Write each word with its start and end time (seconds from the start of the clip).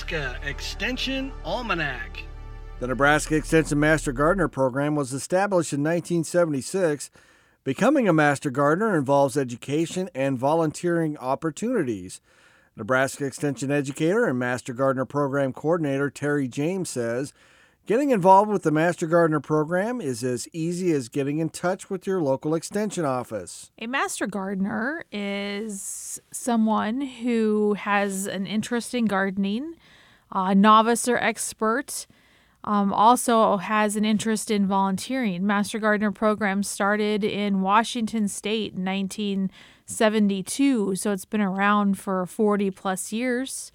Nebraska 0.00 0.48
Extension 0.48 1.30
Almanac. 1.44 2.22
The 2.78 2.86
Nebraska 2.86 3.36
Extension 3.36 3.78
Master 3.78 4.12
Gardener 4.12 4.48
program 4.48 4.96
was 4.96 5.12
established 5.12 5.74
in 5.74 5.80
1976. 5.80 7.10
Becoming 7.64 8.08
a 8.08 8.12
Master 8.12 8.50
Gardener 8.50 8.96
involves 8.96 9.36
education 9.36 10.08
and 10.14 10.38
volunteering 10.38 11.18
opportunities. 11.18 12.22
Nebraska 12.76 13.26
Extension 13.26 13.70
Educator 13.70 14.24
and 14.24 14.38
Master 14.38 14.72
Gardener 14.72 15.04
Program 15.04 15.52
Coordinator 15.52 16.08
Terry 16.08 16.48
James 16.48 16.88
says 16.88 17.34
Getting 17.90 18.10
involved 18.10 18.50
with 18.50 18.62
the 18.62 18.70
Master 18.70 19.06
Gardener 19.06 19.40
program 19.40 20.00
is 20.00 20.22
as 20.22 20.46
easy 20.52 20.92
as 20.92 21.08
getting 21.08 21.38
in 21.38 21.48
touch 21.48 21.90
with 21.90 22.06
your 22.06 22.22
local 22.22 22.54
extension 22.54 23.04
office. 23.04 23.72
A 23.80 23.88
Master 23.88 24.28
Gardener 24.28 25.04
is 25.10 26.20
someone 26.30 27.00
who 27.00 27.74
has 27.74 28.26
an 28.26 28.46
interest 28.46 28.94
in 28.94 29.06
gardening, 29.06 29.74
a 30.32 30.54
novice 30.54 31.08
or 31.08 31.18
expert, 31.18 32.06
um, 32.64 32.92
also 32.92 33.56
has 33.56 33.96
an 33.96 34.04
interest 34.04 34.50
in 34.50 34.66
volunteering. 34.66 35.46
Master 35.46 35.78
Gardener 35.78 36.12
program 36.12 36.62
started 36.62 37.24
in 37.24 37.62
Washington 37.62 38.28
State 38.28 38.74
in 38.74 38.84
1972, 38.84 40.96
so 40.96 41.12
it's 41.12 41.24
been 41.24 41.40
around 41.40 41.98
for 41.98 42.26
40 42.26 42.70
plus 42.70 43.12
years. 43.12 43.72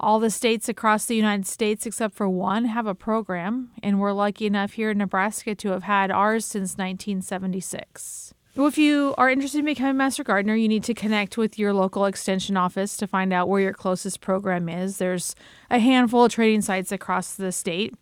All 0.00 0.20
the 0.20 0.30
states 0.30 0.68
across 0.68 1.06
the 1.06 1.16
United 1.16 1.46
States, 1.46 1.84
except 1.84 2.14
for 2.14 2.28
one, 2.28 2.66
have 2.66 2.86
a 2.86 2.94
program, 2.94 3.70
and 3.82 3.98
we're 3.98 4.12
lucky 4.12 4.46
enough 4.46 4.74
here 4.74 4.92
in 4.92 4.98
Nebraska 4.98 5.56
to 5.56 5.70
have 5.70 5.82
had 5.82 6.10
ours 6.10 6.46
since 6.46 6.78
1976. 6.78 8.32
Well, 8.58 8.66
if 8.66 8.76
you 8.76 9.14
are 9.16 9.30
interested 9.30 9.60
in 9.60 9.66
becoming 9.66 9.92
a 9.92 9.94
Master 9.94 10.24
Gardener, 10.24 10.56
you 10.56 10.66
need 10.66 10.82
to 10.82 10.92
connect 10.92 11.38
with 11.38 11.60
your 11.60 11.72
local 11.72 12.06
extension 12.06 12.56
office 12.56 12.96
to 12.96 13.06
find 13.06 13.32
out 13.32 13.48
where 13.48 13.60
your 13.60 13.72
closest 13.72 14.20
program 14.20 14.68
is. 14.68 14.98
There's 14.98 15.36
a 15.70 15.78
handful 15.78 16.24
of 16.24 16.32
training 16.32 16.62
sites 16.62 16.90
across 16.90 17.36
the 17.36 17.52
state. 17.52 17.94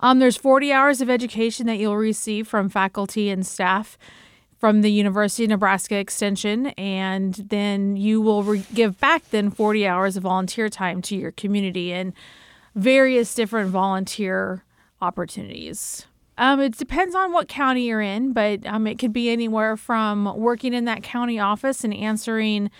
Um, 0.00 0.18
there's 0.18 0.38
40 0.38 0.72
hours 0.72 1.02
of 1.02 1.10
education 1.10 1.66
that 1.66 1.76
you'll 1.76 1.98
receive 1.98 2.48
from 2.48 2.70
faculty 2.70 3.28
and 3.28 3.46
staff 3.46 3.98
from 4.56 4.80
the 4.80 4.90
University 4.90 5.44
of 5.44 5.50
Nebraska 5.50 5.96
Extension, 5.96 6.68
and 6.78 7.34
then 7.34 7.98
you 7.98 8.22
will 8.22 8.44
re- 8.44 8.64
give 8.72 8.98
back 8.98 9.28
then 9.28 9.50
40 9.50 9.86
hours 9.86 10.16
of 10.16 10.22
volunteer 10.22 10.70
time 10.70 11.02
to 11.02 11.16
your 11.16 11.32
community 11.32 11.92
and 11.92 12.14
various 12.74 13.34
different 13.34 13.68
volunteer 13.68 14.64
opportunities. 15.02 16.06
Um, 16.36 16.60
it 16.60 16.76
depends 16.76 17.14
on 17.14 17.32
what 17.32 17.48
county 17.48 17.86
you're 17.86 18.00
in, 18.00 18.32
but 18.32 18.66
um, 18.66 18.86
it 18.86 18.98
could 18.98 19.12
be 19.12 19.30
anywhere 19.30 19.76
from 19.76 20.36
working 20.36 20.74
in 20.74 20.84
that 20.86 21.02
county 21.02 21.38
office 21.38 21.84
and 21.84 21.94
answering 21.94 22.70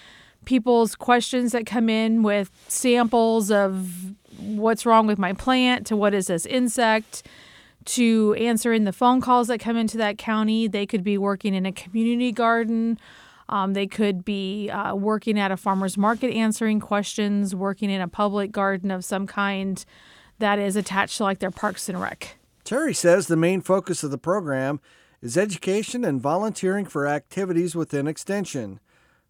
people's 0.44 0.94
questions 0.94 1.52
that 1.52 1.64
come 1.64 1.88
in 1.88 2.22
with 2.22 2.50
samples 2.68 3.50
of 3.50 4.14
what's 4.38 4.84
wrong 4.84 5.06
with 5.06 5.18
my 5.18 5.32
plant 5.32 5.86
to 5.86 5.96
what 5.96 6.14
is 6.14 6.26
this 6.26 6.46
insect 6.46 7.22
to 7.84 8.34
answering 8.34 8.84
the 8.84 8.92
phone 8.92 9.20
calls 9.20 9.48
that 9.48 9.60
come 9.60 9.76
into 9.76 9.96
that 9.98 10.18
county. 10.18 10.66
They 10.66 10.86
could 10.86 11.04
be 11.04 11.18
working 11.18 11.54
in 11.54 11.66
a 11.66 11.72
community 11.72 12.32
garden. 12.32 12.98
Um, 13.48 13.74
they 13.74 13.86
could 13.86 14.24
be 14.24 14.70
uh, 14.70 14.94
working 14.94 15.38
at 15.38 15.52
a 15.52 15.56
farmer's 15.56 15.98
market 15.98 16.32
answering 16.32 16.80
questions, 16.80 17.54
working 17.54 17.90
in 17.90 18.00
a 18.00 18.08
public 18.08 18.52
garden 18.52 18.90
of 18.90 19.04
some 19.04 19.26
kind 19.26 19.84
that 20.38 20.58
is 20.58 20.76
attached 20.76 21.18
to 21.18 21.24
like 21.24 21.40
their 21.40 21.50
parks 21.50 21.88
and 21.88 22.00
rec. 22.00 22.36
Terry 22.64 22.94
says 22.94 23.26
the 23.26 23.36
main 23.36 23.60
focus 23.60 24.02
of 24.02 24.10
the 24.10 24.16
program 24.16 24.80
is 25.20 25.36
education 25.36 26.02
and 26.02 26.20
volunteering 26.20 26.86
for 26.86 27.06
activities 27.06 27.76
within 27.76 28.06
Extension. 28.06 28.80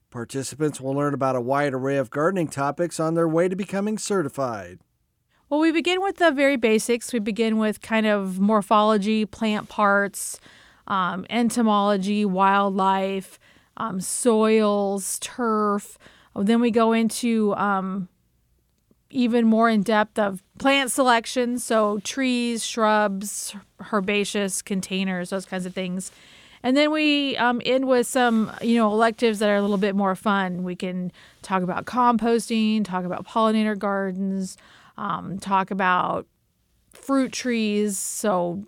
Participants 0.08 0.80
will 0.80 0.92
learn 0.92 1.14
about 1.14 1.34
a 1.34 1.40
wide 1.40 1.74
array 1.74 1.96
of 1.96 2.10
gardening 2.10 2.46
topics 2.46 3.00
on 3.00 3.14
their 3.14 3.26
way 3.26 3.48
to 3.48 3.56
becoming 3.56 3.98
certified. 3.98 4.78
Well, 5.48 5.58
we 5.58 5.72
begin 5.72 6.00
with 6.00 6.18
the 6.18 6.30
very 6.30 6.56
basics. 6.56 7.12
We 7.12 7.18
begin 7.18 7.58
with 7.58 7.80
kind 7.80 8.06
of 8.06 8.38
morphology, 8.38 9.26
plant 9.26 9.68
parts, 9.68 10.38
um, 10.86 11.26
entomology, 11.28 12.24
wildlife, 12.24 13.40
um, 13.76 14.00
soils, 14.00 15.18
turf. 15.18 15.98
Then 16.36 16.60
we 16.60 16.70
go 16.70 16.92
into 16.92 17.52
um, 17.56 18.08
even 19.14 19.46
more 19.46 19.70
in 19.70 19.82
depth 19.82 20.18
of 20.18 20.42
plant 20.58 20.90
selection, 20.90 21.58
so 21.58 22.00
trees, 22.00 22.64
shrubs, 22.64 23.54
herbaceous 23.92 24.60
containers, 24.60 25.30
those 25.30 25.46
kinds 25.46 25.64
of 25.64 25.72
things. 25.72 26.10
And 26.64 26.76
then 26.76 26.90
we 26.90 27.36
um, 27.36 27.62
end 27.64 27.86
with 27.86 28.06
some, 28.06 28.50
you 28.60 28.76
know, 28.76 28.90
electives 28.90 29.38
that 29.38 29.48
are 29.48 29.56
a 29.56 29.60
little 29.60 29.76
bit 29.76 29.94
more 29.94 30.16
fun. 30.16 30.64
We 30.64 30.74
can 30.74 31.12
talk 31.42 31.62
about 31.62 31.84
composting, 31.84 32.84
talk 32.84 33.04
about 33.04 33.24
pollinator 33.26 33.78
gardens, 33.78 34.56
um, 34.96 35.38
talk 35.38 35.70
about 35.70 36.26
fruit 36.92 37.32
trees. 37.32 37.98
So, 37.98 38.64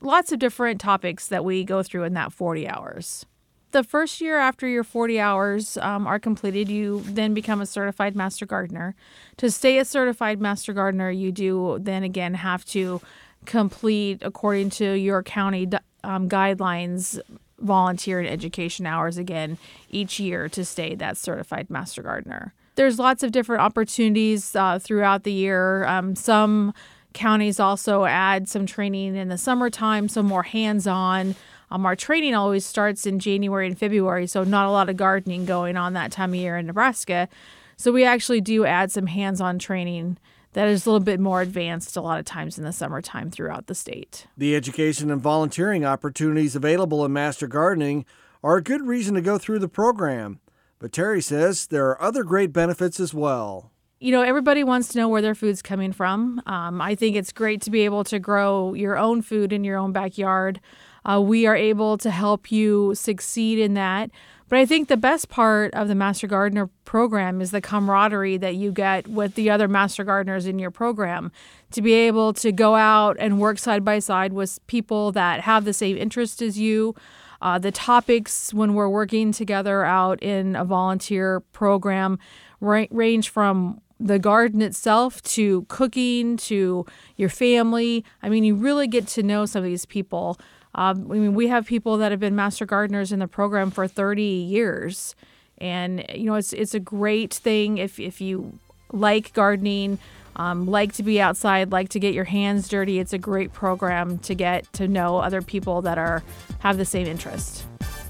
lots 0.00 0.30
of 0.30 0.38
different 0.38 0.80
topics 0.80 1.28
that 1.28 1.44
we 1.44 1.64
go 1.64 1.82
through 1.82 2.04
in 2.04 2.14
that 2.14 2.32
40 2.32 2.68
hours. 2.68 3.24
The 3.72 3.84
first 3.84 4.20
year 4.20 4.38
after 4.38 4.66
your 4.66 4.84
40 4.84 5.20
hours 5.20 5.76
um, 5.78 6.06
are 6.06 6.18
completed, 6.18 6.68
you 6.68 7.02
then 7.04 7.34
become 7.34 7.60
a 7.60 7.66
certified 7.66 8.16
master 8.16 8.46
gardener. 8.46 8.94
To 9.38 9.50
stay 9.50 9.78
a 9.78 9.84
certified 9.84 10.40
master 10.40 10.72
gardener, 10.72 11.10
you 11.10 11.32
do 11.32 11.78
then 11.80 12.02
again 12.02 12.34
have 12.34 12.64
to 12.66 13.00
complete, 13.44 14.18
according 14.22 14.70
to 14.70 14.92
your 14.92 15.22
county 15.22 15.68
um, 16.04 16.28
guidelines, 16.28 17.20
volunteer 17.58 18.20
and 18.20 18.28
education 18.28 18.86
hours 18.86 19.18
again 19.18 19.58
each 19.90 20.20
year 20.20 20.48
to 20.48 20.64
stay 20.64 20.94
that 20.94 21.16
certified 21.16 21.70
master 21.70 22.02
gardener 22.02 22.52
there's 22.76 22.98
lots 22.98 23.22
of 23.22 23.32
different 23.32 23.62
opportunities 23.62 24.54
uh, 24.54 24.78
throughout 24.78 25.24
the 25.24 25.32
year. 25.32 25.84
Um, 25.86 26.14
some 26.14 26.72
counties 27.14 27.58
also 27.58 28.04
add 28.04 28.48
some 28.48 28.66
training 28.66 29.16
in 29.16 29.28
the 29.28 29.38
summertime, 29.38 30.08
so 30.08 30.22
more 30.22 30.44
hands 30.44 30.86
on. 30.86 31.34
Um, 31.70 31.84
our 31.86 31.96
training 31.96 32.34
always 32.34 32.64
starts 32.64 33.06
in 33.06 33.18
January 33.18 33.66
and 33.66 33.78
February, 33.78 34.26
so 34.26 34.44
not 34.44 34.66
a 34.66 34.70
lot 34.70 34.88
of 34.88 34.96
gardening 34.96 35.44
going 35.44 35.76
on 35.76 35.94
that 35.94 36.12
time 36.12 36.30
of 36.30 36.36
year 36.36 36.56
in 36.56 36.66
Nebraska. 36.66 37.28
So 37.76 37.92
we 37.92 38.04
actually 38.04 38.40
do 38.40 38.64
add 38.64 38.90
some 38.90 39.06
hands 39.06 39.40
on 39.40 39.58
training 39.58 40.18
that 40.56 40.68
is 40.68 40.86
a 40.86 40.90
little 40.90 41.04
bit 41.04 41.20
more 41.20 41.42
advanced 41.42 41.98
a 41.98 42.00
lot 42.00 42.18
of 42.18 42.24
times 42.24 42.56
in 42.56 42.64
the 42.64 42.72
summertime 42.72 43.30
throughout 43.30 43.66
the 43.66 43.74
state. 43.74 44.26
The 44.38 44.56
education 44.56 45.10
and 45.10 45.20
volunteering 45.20 45.84
opportunities 45.84 46.56
available 46.56 47.04
in 47.04 47.12
Master 47.12 47.46
Gardening 47.46 48.06
are 48.42 48.56
a 48.56 48.62
good 48.62 48.80
reason 48.80 49.14
to 49.16 49.20
go 49.20 49.36
through 49.36 49.58
the 49.58 49.68
program. 49.68 50.40
But 50.78 50.92
Terry 50.92 51.20
says 51.20 51.66
there 51.66 51.88
are 51.88 52.00
other 52.00 52.24
great 52.24 52.54
benefits 52.54 52.98
as 52.98 53.12
well. 53.12 53.70
You 54.00 54.12
know, 54.12 54.22
everybody 54.22 54.64
wants 54.64 54.88
to 54.88 54.98
know 54.98 55.08
where 55.08 55.20
their 55.20 55.34
food's 55.34 55.60
coming 55.60 55.92
from. 55.92 56.40
Um, 56.46 56.80
I 56.80 56.94
think 56.94 57.16
it's 57.16 57.32
great 57.32 57.60
to 57.62 57.70
be 57.70 57.82
able 57.82 58.04
to 58.04 58.18
grow 58.18 58.72
your 58.72 58.96
own 58.96 59.20
food 59.20 59.52
in 59.52 59.62
your 59.62 59.76
own 59.76 59.92
backyard. 59.92 60.60
Uh, 61.08 61.20
we 61.20 61.46
are 61.46 61.56
able 61.56 61.96
to 61.98 62.10
help 62.10 62.50
you 62.50 62.94
succeed 62.94 63.58
in 63.58 63.74
that. 63.74 64.10
But 64.48 64.60
I 64.60 64.66
think 64.66 64.88
the 64.88 64.96
best 64.96 65.28
part 65.28 65.74
of 65.74 65.88
the 65.88 65.94
Master 65.94 66.26
Gardener 66.26 66.68
program 66.84 67.40
is 67.40 67.50
the 67.50 67.60
camaraderie 67.60 68.36
that 68.38 68.54
you 68.54 68.70
get 68.70 69.08
with 69.08 69.34
the 69.34 69.50
other 69.50 69.66
Master 69.66 70.04
Gardeners 70.04 70.46
in 70.46 70.58
your 70.58 70.70
program. 70.70 71.32
To 71.72 71.82
be 71.82 71.94
able 71.94 72.32
to 72.34 72.52
go 72.52 72.76
out 72.76 73.16
and 73.18 73.40
work 73.40 73.58
side 73.58 73.84
by 73.84 73.98
side 73.98 74.32
with 74.32 74.64
people 74.68 75.10
that 75.12 75.40
have 75.40 75.64
the 75.64 75.72
same 75.72 75.96
interest 75.96 76.42
as 76.42 76.58
you, 76.58 76.94
uh, 77.42 77.58
the 77.58 77.72
topics 77.72 78.54
when 78.54 78.74
we're 78.74 78.88
working 78.88 79.32
together 79.32 79.84
out 79.84 80.22
in 80.22 80.54
a 80.54 80.64
volunteer 80.64 81.40
program 81.52 82.18
ra- 82.60 82.86
range 82.90 83.30
from 83.30 83.80
the 83.98 84.18
garden 84.18 84.60
itself 84.62 85.22
to 85.22 85.62
cooking 85.68 86.36
to 86.36 86.84
your 87.16 87.28
family. 87.28 88.04
I 88.22 88.28
mean, 88.28 88.44
you 88.44 88.54
really 88.54 88.86
get 88.86 89.06
to 89.08 89.22
know 89.22 89.46
some 89.46 89.60
of 89.60 89.64
these 89.64 89.86
people. 89.86 90.38
Um, 90.74 91.10
I 91.10 91.14
mean, 91.14 91.34
we 91.34 91.48
have 91.48 91.66
people 91.66 91.96
that 91.98 92.10
have 92.10 92.20
been 92.20 92.36
master 92.36 92.66
gardeners 92.66 93.10
in 93.10 93.18
the 93.18 93.28
program 93.28 93.70
for 93.70 93.88
30 93.88 94.22
years. 94.22 95.14
And, 95.58 96.04
you 96.14 96.24
know, 96.24 96.34
it's, 96.34 96.52
it's 96.52 96.74
a 96.74 96.80
great 96.80 97.32
thing 97.32 97.78
if, 97.78 97.98
if 97.98 98.20
you 98.20 98.58
like 98.92 99.32
gardening, 99.32 99.98
um, 100.36 100.66
like 100.66 100.92
to 100.94 101.02
be 101.02 101.18
outside, 101.18 101.72
like 101.72 101.88
to 101.90 101.98
get 101.98 102.12
your 102.12 102.24
hands 102.24 102.68
dirty. 102.68 102.98
It's 102.98 103.14
a 103.14 103.18
great 103.18 103.54
program 103.54 104.18
to 104.18 104.34
get 104.34 104.70
to 104.74 104.86
know 104.86 105.16
other 105.16 105.40
people 105.40 105.80
that 105.82 105.96
are 105.96 106.22
have 106.58 106.76
the 106.76 106.84
same 106.84 107.06
interest. 107.06 107.64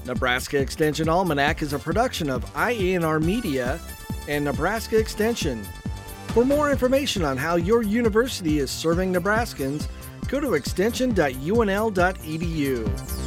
Nebraska 0.05 0.59
Extension 0.59 1.07
Almanac 1.07 1.61
is 1.61 1.71
a 1.71 1.79
production 1.79 2.29
of 2.29 2.45
IANR 2.53 3.21
Media 3.23 3.79
and 4.27 4.45
Nebraska 4.45 4.97
Extension. 4.97 5.63
For 6.29 6.45
more 6.45 6.71
information 6.71 7.23
on 7.23 7.37
how 7.37 7.55
your 7.55 7.81
university 7.81 8.59
is 8.59 8.69
serving 8.69 9.11
Nebraskans, 9.13 9.87
go 10.27 10.39
to 10.39 10.53
extension.unl.edu. 10.53 13.26